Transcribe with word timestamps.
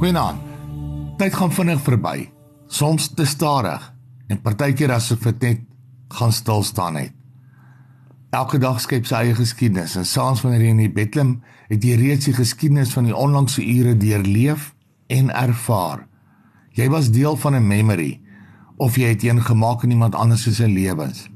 Goeienaand. 0.00 0.40
Tyd 1.20 1.34
gaan 1.36 1.50
vinnig 1.52 1.80
verby. 1.84 2.30
Soms 2.72 3.10
te 3.12 3.26
stadig 3.28 3.82
en 4.32 4.38
partykeer 4.40 4.94
asof 4.94 5.26
dit 5.26 5.42
net 5.44 5.64
gaan 6.16 6.32
stil 6.32 6.62
staan 6.64 6.94
net. 6.96 7.10
Elke 8.32 8.56
dag 8.62 8.78
skep 8.80 9.04
sy 9.04 9.18
eie 9.18 9.34
geskiedenis 9.36 9.98
en 10.00 10.06
saans 10.08 10.40
wanneer 10.40 10.62
jy 10.64 10.70
in 10.72 10.78
die 10.80 10.94
Bethlehem 10.94 11.34
het 11.68 11.84
jy 11.84 11.98
reeds 12.00 12.30
die 12.30 12.32
geskiedenis 12.32 12.94
van 12.96 13.10
die 13.10 13.16
onlangse 13.16 13.60
ure 13.60 13.92
deurleef 13.92 14.70
en 15.12 15.28
ervaar. 15.36 16.06
Jy 16.80 16.86
was 16.88 17.10
deel 17.12 17.36
van 17.36 17.58
'n 17.58 17.68
memory 17.68 18.22
of 18.78 18.96
jy 18.96 19.12
het 19.12 19.22
een 19.22 19.42
gemaak 19.44 19.84
in 19.84 19.90
iemand 19.90 20.14
anders 20.14 20.48
se 20.48 20.68
lewens. 20.68 21.28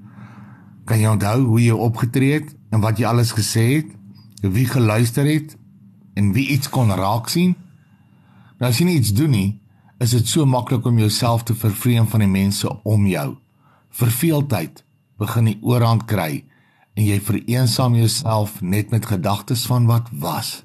Kan 0.86 1.00
jy 1.00 1.08
onthou 1.12 1.44
hoe 1.44 1.60
jy 1.60 1.76
opgetree 1.76 2.32
het 2.32 2.56
en 2.70 2.80
wat 2.80 2.96
jy 2.96 3.04
alles 3.04 3.36
gesê 3.36 3.66
het? 3.76 3.92
Wie 4.40 4.66
geluister 4.66 5.26
het 5.26 5.56
en 6.14 6.32
wie 6.32 6.48
iets 6.48 6.68
kon 6.68 6.88
raak 6.88 7.28
sien? 7.28 7.56
Nou 8.58 8.70
as 8.70 8.78
jy 8.78 8.86
nie 8.86 8.98
iets 9.00 9.12
doen 9.16 9.30
nie, 9.30 9.60
is 10.02 10.14
dit 10.14 10.26
so 10.28 10.46
maklik 10.46 10.86
om 10.86 10.98
jouself 10.98 11.44
te 11.44 11.54
vervreem 11.54 12.06
van 12.10 12.20
die 12.24 12.30
mense 12.30 12.70
om 12.84 13.06
jou. 13.06 13.36
Verveeldheid 13.94 14.82
begin 15.18 15.50
die 15.50 15.58
oorhand 15.62 16.06
kry 16.10 16.44
en 16.94 17.06
jy 17.06 17.18
vereensaam 17.22 17.96
jouself 17.98 18.60
net 18.62 18.90
met 18.94 19.06
gedagtes 19.06 19.64
van 19.70 19.86
wat 19.90 20.10
was. 20.22 20.62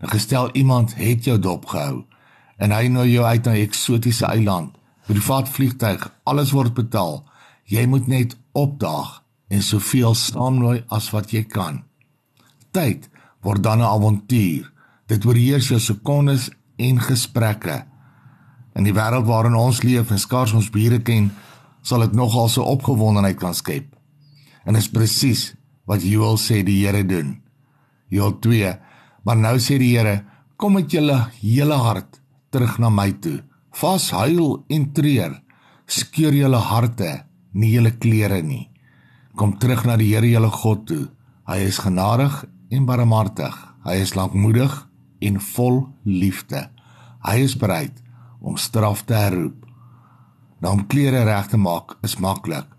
Nou 0.00 0.10
gestel 0.10 0.50
iemand 0.52 0.94
het 0.98 1.26
jou 1.26 1.38
dopgehou 1.38 2.04
en 2.62 2.74
hy 2.74 2.88
nooi 2.88 3.10
jou 3.12 3.24
uit 3.24 3.44
na 3.44 3.52
'n 3.52 3.66
eksotiese 3.66 4.26
eiland, 4.26 4.74
privaat 5.06 5.48
vliegtyg, 5.48 6.10
alles 6.24 6.50
word 6.50 6.74
betaal. 6.74 7.24
Jy 7.64 7.86
moet 7.86 8.06
net 8.06 8.36
opdaag 8.52 9.22
en 9.48 9.62
soveel 9.62 10.14
saamnooi 10.14 10.84
as 10.88 11.10
wat 11.10 11.30
jy 11.30 11.42
kan. 11.44 11.82
Tyd 12.70 13.08
word 13.42 13.62
dan 13.62 13.78
'n 13.78 13.90
avontuur. 13.96 14.72
Dit 15.06 15.24
oorheers 15.24 15.68
jou 15.68 15.80
sekondes 15.80 16.50
en 16.76 17.00
gesprekke. 17.00 17.82
In 18.74 18.86
die 18.86 18.94
wêreld 18.94 19.26
waarin 19.28 19.56
ons 19.58 19.82
leef 19.86 20.10
en 20.10 20.18
skaars 20.18 20.54
ons 20.56 20.70
bure 20.74 20.98
ken, 21.06 21.30
sal 21.82 22.06
dit 22.06 22.16
nogal 22.16 22.48
so 22.50 22.64
opgewondenheid 22.66 23.38
kan 23.38 23.54
skep. 23.54 23.86
En 24.64 24.76
is 24.76 24.90
presies 24.90 25.52
wat 25.88 26.02
Joel 26.02 26.38
sê 26.40 26.62
die 26.64 26.80
Here 26.82 27.04
doen. 27.06 27.36
Joel 28.08 28.38
2. 28.40 28.72
Maar 29.24 29.40
nou 29.40 29.56
sê 29.60 29.78
die 29.80 29.92
Here, 29.94 30.22
kom 30.56 30.78
met 30.78 30.92
julle 30.92 31.18
hele 31.40 31.78
hart 31.78 32.20
terug 32.54 32.78
na 32.78 32.90
my 32.90 33.10
toe. 33.20 33.42
Vas 33.74 34.10
huil 34.14 34.64
en 34.70 34.86
treur. 34.96 35.40
Skeur 35.86 36.32
julle 36.32 36.60
harte, 36.70 37.10
nie 37.52 37.74
julle 37.74 37.92
klere 38.00 38.40
nie. 38.42 38.70
Kom 39.36 39.58
terug 39.60 39.84
na 39.84 39.98
die 40.00 40.12
Here 40.14 40.30
julle 40.30 40.50
God 40.50 40.86
toe. 40.88 41.04
Hy 41.44 41.60
is 41.68 41.82
genadig 41.82 42.44
en 42.72 42.86
barmhartig. 42.88 43.54
Hy 43.84 43.98
is 44.00 44.14
lankmoedig 44.16 44.72
en 45.18 45.40
vol 45.40 45.88
liefde. 46.02 46.70
Hy 47.24 47.36
is 47.44 47.56
bereid 47.56 48.02
om 48.40 48.56
straf 48.56 49.04
te 49.04 49.14
herroep. 49.14 49.64
Nou 50.60 50.72
om 50.78 50.86
klere 50.86 51.24
reg 51.24 51.48
te 51.52 51.60
maak 51.60 51.96
is 52.02 52.16
maklik 52.16 52.70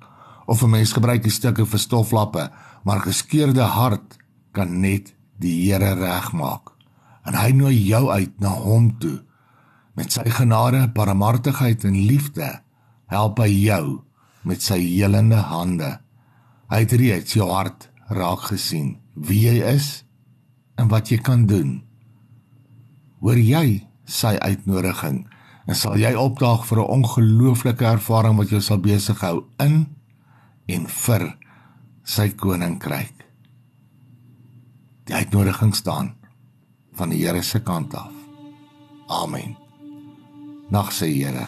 of 0.45 0.61
'n 0.61 0.69
mens 0.69 0.93
gebruik 0.93 1.23
die 1.23 1.31
stukke 1.31 1.65
vir 1.65 1.79
stoflappe, 1.79 2.51
maar 2.83 2.99
geskeurde 2.99 3.61
hart 3.61 4.17
kan 4.51 4.79
net 4.79 5.15
die 5.39 5.71
Here 5.71 5.93
regmaak. 5.93 6.69
En 7.25 7.33
hy 7.33 7.51
nooi 7.51 7.85
jou 7.87 8.09
uit 8.09 8.39
na 8.39 8.49
hom 8.49 8.97
toe. 8.99 9.23
Met 9.95 10.11
sy 10.11 10.29
genade, 10.29 10.91
barmhartigheid 10.93 11.83
en 11.83 12.05
liefde 12.05 12.61
help 13.07 13.39
hy 13.39 13.49
jou 13.49 14.01
met 14.43 14.61
sy 14.61 14.79
helende 14.79 15.35
hande. 15.35 15.99
Hy 16.69 16.79
het 16.79 16.91
reeds 16.91 17.33
jou 17.33 17.49
hart 17.49 17.89
raak 18.09 18.39
gesien, 18.39 18.97
wie 19.13 19.47
jy 19.47 19.63
is 19.75 20.05
en 20.77 20.87
wat 20.87 21.09
jy 21.09 21.17
kan 21.17 21.45
doen. 21.45 21.84
Hoor 23.25 23.39
jy 23.41 23.79
sy 24.05 24.35
uitnodiging 24.37 25.23
en 25.65 25.77
sal 25.77 25.95
jy 25.97 26.11
opdaag 26.13 26.61
vir 26.69 26.77
'n 26.77 26.91
ongelooflike 26.95 27.85
ervaring 27.85 28.37
wat 28.37 28.51
jou 28.53 28.61
sal 28.61 28.77
besighou 28.77 29.49
in 29.59 29.87
en 30.67 30.85
vir 30.85 31.37
sy 32.03 32.29
koninkryk. 32.29 33.25
Die 35.05 35.15
uitnodiging 35.15 35.73
staan 35.75 36.13
van 36.93 37.09
die 37.09 37.25
Here 37.25 37.41
se 37.41 37.59
kant 37.59 37.95
af. 37.95 38.13
Amen. 39.09 39.57
Nag 40.69 40.91
se 40.91 41.05
Here. 41.05 41.47